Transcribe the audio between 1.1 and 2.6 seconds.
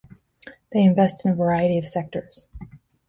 in a variety of sectors.